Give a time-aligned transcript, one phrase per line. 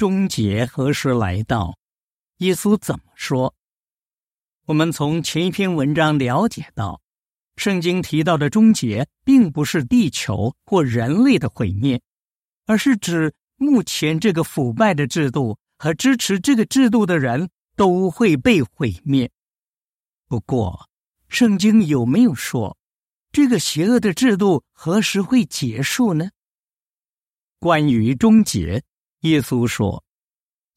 [0.00, 1.76] 终结何时来到？
[2.38, 3.54] 耶稣怎么说？
[4.64, 7.02] 我们从前一篇文章了解到，
[7.56, 12.00] 圣经提到的终结，并不是地球或人类的毁灭，
[12.64, 19.30] 而是指目前这个腐败的制度和支持这个制度的人都会被毁灭。
[20.28, 20.88] 不过，
[21.28, 22.78] 圣经有没有说
[23.32, 26.30] 这个邪恶的制度何时会结束呢？
[27.58, 28.82] 关于终结，
[29.20, 30.04] 耶稣说：“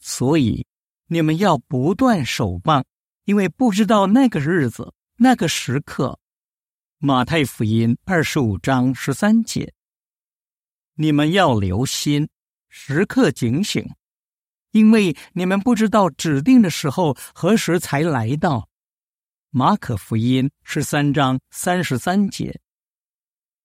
[0.00, 0.66] 所以
[1.06, 2.84] 你们要不断守望。”
[3.24, 6.18] 因为不知道那个日子、那个时刻，
[7.06, 9.72] 《马太福音》二十五章十三节，
[10.96, 12.28] 你们要留心，
[12.68, 13.88] 时刻警醒，
[14.72, 18.58] 因为你们不知道指定的时候何时才来到。
[19.50, 22.60] 《马可福音》十三章三十三节，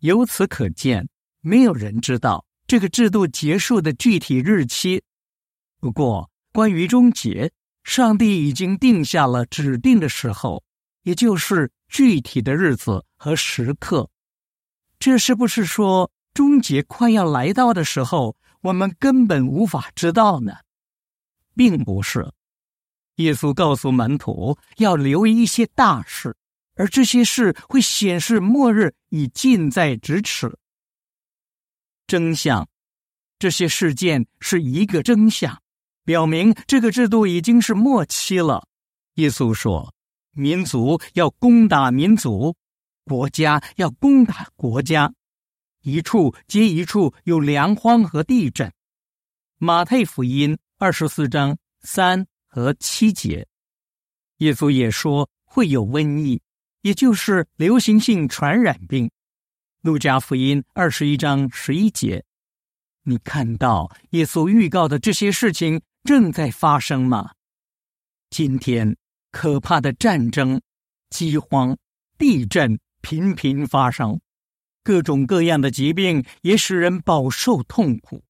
[0.00, 1.08] 由此可见，
[1.40, 5.02] 没有人知道这个制度结束的具体日期。
[5.80, 7.50] 不过，关于终结。
[7.82, 10.62] 上帝已经定下了指定的时候，
[11.04, 14.10] 也就是具体的日子和时刻。
[14.98, 20.52] 这是不是说终结快要来到的时候，我们根本无法知道呢？
[21.56, 22.30] 并不是。
[23.14, 26.36] 耶稣告诉门徒要留意一些大事，
[26.74, 30.58] 而这些事会显示末日已近在咫尺。
[32.08, 32.66] 真相，
[33.38, 35.62] 这些事件是一个真相。
[36.04, 38.66] 表明这个制度已经是末期了。
[39.16, 39.92] 耶稣说
[40.32, 42.56] ：“民族要攻打民族，
[43.04, 45.12] 国家要攻打国家，
[45.82, 48.72] 一处接一处有粮荒和地震。”
[49.60, 53.46] 马太福音二十四章三和七节，
[54.38, 56.40] 耶稣也说会有瘟疫，
[56.80, 59.10] 也就是流行性传染病。
[59.82, 62.24] 路加福音二十一章十一节，
[63.04, 65.80] 你看到耶稣预告的这些事情。
[66.04, 67.32] 正在发生吗？
[68.30, 68.96] 今天
[69.30, 70.58] 可怕的战争、
[71.10, 71.76] 饥荒、
[72.16, 74.18] 地震频频发生，
[74.82, 78.24] 各种各样的疾病也使人饱受痛苦。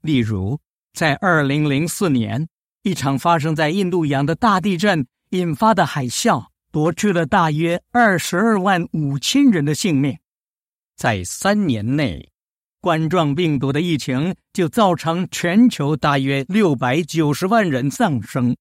[0.00, 0.58] 例如，
[0.94, 2.48] 在二零零四年，
[2.82, 10.18] 一场发生在印度洋的大地震引发的海啸，夺去了大约二十二万五千人的性命。
[10.96, 12.32] 在三年内。
[12.80, 18.56] 冠状病毒的疫情就造成全球大约六百九十万人丧生。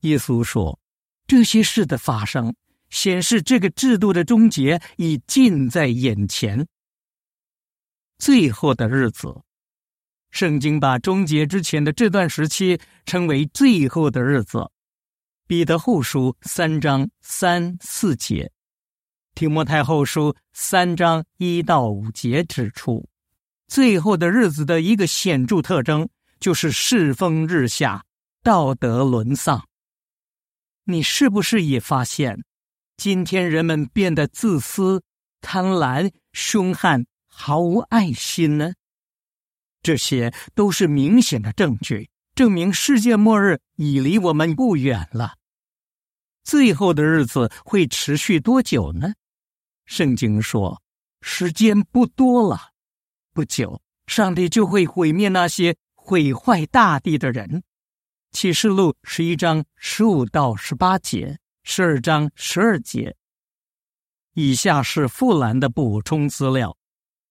[0.00, 0.80] 耶稣说
[1.28, 2.54] ：“这些事的发生
[2.90, 6.66] 显示这个制度的终结已近在眼前。
[8.18, 9.42] 最后的日子，
[10.30, 14.68] 圣经把终结之前的这段时期称为最后的日子。
[15.46, 18.50] 彼得后书三章三四节，
[19.34, 23.08] 提摩太后书三章一到五节指出。”
[23.66, 26.08] 最后的日子的一个显著特征
[26.38, 28.04] 就是世风日下，
[28.42, 29.66] 道德沦丧。
[30.84, 32.44] 你是不是也发现，
[32.98, 35.02] 今天人们变得自私、
[35.40, 38.74] 贪婪、凶悍、毫无爱心呢？
[39.82, 45.34] 这些都是明显的证据，证明世界末日已离我们不远了。
[46.44, 49.14] 最后的日子会持续多久呢？
[49.84, 50.82] 圣经说，
[51.20, 52.72] 时间不多了。
[53.32, 57.62] 不久，上帝就会毁灭那些毁坏大地的人。
[58.32, 63.16] 启示录十一章十五到十八节，十二章十二节。
[64.34, 66.76] 以下是富兰的补充资料：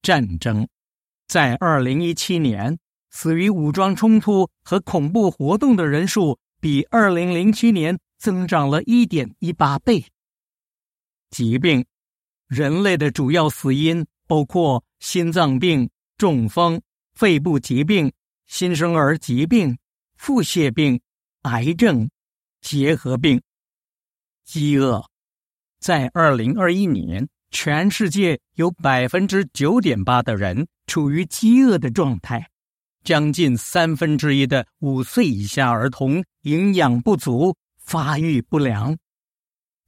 [0.00, 0.66] 战争
[1.26, 2.78] 在二零一七年
[3.10, 10.06] 死于武装冲突和恐怖活动的人数比二零零七年增长了一点一八倍。
[11.28, 11.84] 疾病，
[12.48, 14.82] 人类的主要死因包括。
[14.98, 16.80] 心脏病、中风、
[17.14, 18.10] 肺部疾病、
[18.46, 19.76] 新生儿疾病、
[20.16, 20.98] 腹泻病、
[21.42, 22.08] 癌症、
[22.62, 23.40] 结核病、
[24.42, 25.04] 饥饿，
[25.78, 32.48] 在二零二一年，全世界有百分之九点八的人处于饥饿的状态，
[33.04, 38.96] 将近三分之一的五岁以下儿童营养不足、发育不良。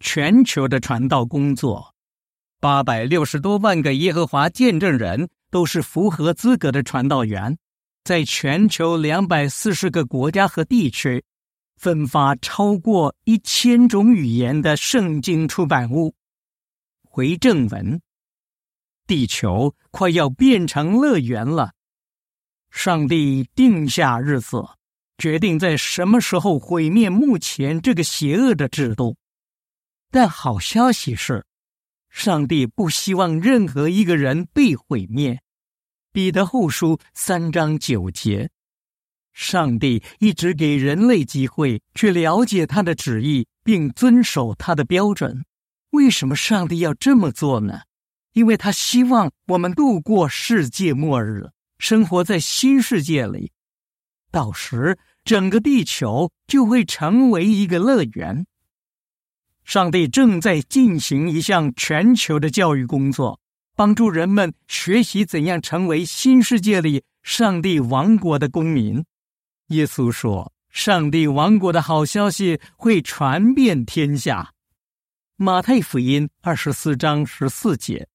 [0.00, 1.94] 全球的传道工作。
[2.60, 7.56] 八百六十多万个耶和华见证人都是符合资格的传道员，
[8.02, 11.24] 在全球两百四十个国家和地区，
[11.76, 16.12] 分发超过一千种语言的圣经出版物。
[17.04, 18.00] 回正文，
[19.06, 21.70] 地球快要变成乐园了。
[22.72, 24.64] 上帝定下日子，
[25.16, 29.16] 决定在什么时候毁灭目前这个邪恶的制度。
[30.10, 31.44] 但好消息是。
[32.10, 35.40] 上帝不希望任何一个人被毁灭。
[36.12, 38.50] 彼得后书三章九节，
[39.32, 45.44] 上帝一直给人类机会去了解他的旨意，并遵守他的标准。
[45.90, 47.80] 为什么上帝要这么做呢？
[48.32, 53.52] 因为他希望我们度过世界末日，生活在新世界里。
[54.30, 58.46] 到时，整个地球就会成为一个乐园。
[59.68, 63.38] 上帝正在进行一项全球的教育工作，
[63.76, 69.04] 帮助人们学习怎样成为新世界里上帝王国的公民。
[69.66, 74.54] 耶稣说：“上帝王国的好消息会传遍天下。”
[75.36, 78.08] 马太福音二十四章十四节。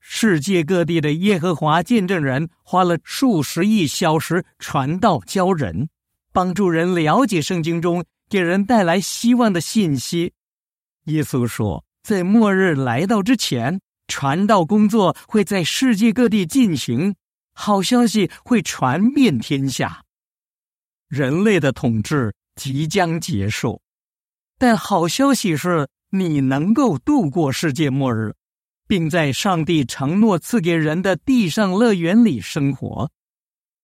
[0.00, 5.88] 世界各地的耶和华见证人花了数十亿小时传道教人，
[6.30, 10.34] 帮助人了解圣经中给人带来希望的信息。
[11.04, 17.14] 耶稣说：“在末日来到之前，传道工作会在世界各地进行，
[17.54, 20.04] 好消息会传遍天下。”
[21.08, 23.82] 人类的统治即将结束，
[24.58, 28.34] 但好消息是你能够度过世界末日，
[28.86, 33.10] 并在上帝承诺赐给人的地上乐园里生活。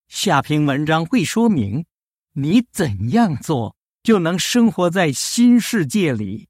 [0.08, 1.84] 下篇文章会说明
[2.32, 6.48] 你怎样做就能生活在新世界里。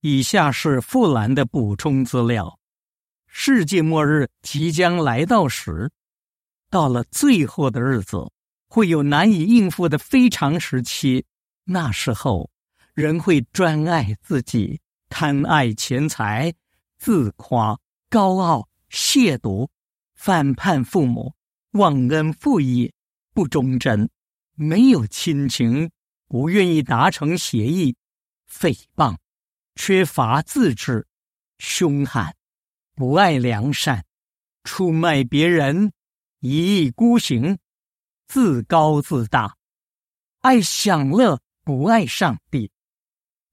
[0.00, 2.58] 以下是富兰的补充资料：
[3.26, 5.90] 世界末日即将来到时，
[6.70, 8.30] 到了最后的日子。
[8.68, 11.24] 会有难以应付的非常时期，
[11.64, 12.50] 那时候
[12.94, 14.78] 人会专爱自己，
[15.08, 16.52] 贪爱钱财，
[16.98, 17.78] 自夸、
[18.10, 19.68] 高傲、亵渎，
[20.14, 21.32] 反叛父母，
[21.70, 22.92] 忘恩负义，
[23.32, 24.10] 不忠贞，
[24.56, 25.88] 没有亲情，
[26.26, 27.94] 不愿意达成协议，
[28.50, 29.16] 诽谤，
[29.76, 31.06] 缺乏自制，
[31.58, 32.34] 凶悍，
[32.94, 34.04] 不爱良善，
[34.64, 35.92] 出卖别人，
[36.40, 37.58] 一意孤行。
[38.26, 39.56] 自高自大，
[40.40, 42.72] 爱享乐，不爱上帝。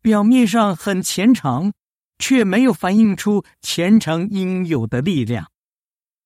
[0.01, 1.71] 表面上很虔诚，
[2.17, 5.51] 却没有反映出虔诚应有的力量。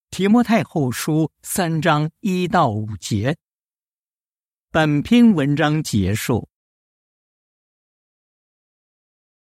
[0.09, 3.35] 提摩太后书三章一到五节。
[4.71, 6.47] 本篇文章结束。